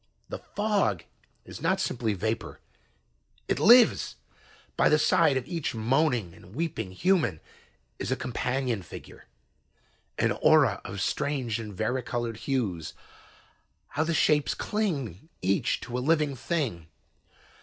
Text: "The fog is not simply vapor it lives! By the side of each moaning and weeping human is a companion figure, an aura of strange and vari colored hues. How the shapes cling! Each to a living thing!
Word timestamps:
"The 0.29 0.39
fog 0.39 1.03
is 1.45 1.61
not 1.61 1.79
simply 1.79 2.15
vapor 2.15 2.59
it 3.47 3.59
lives! 3.59 4.15
By 4.75 4.89
the 4.89 4.97
side 4.97 5.37
of 5.37 5.45
each 5.47 5.75
moaning 5.75 6.33
and 6.33 6.55
weeping 6.55 6.89
human 6.91 7.39
is 7.99 8.11
a 8.11 8.15
companion 8.15 8.81
figure, 8.81 9.25
an 10.17 10.31
aura 10.31 10.81
of 10.83 11.01
strange 11.03 11.59
and 11.59 11.71
vari 11.71 12.01
colored 12.01 12.37
hues. 12.37 12.95
How 13.89 14.03
the 14.03 14.15
shapes 14.15 14.55
cling! 14.55 15.29
Each 15.43 15.79
to 15.81 15.95
a 15.95 15.99
living 15.99 16.35
thing! 16.35 16.87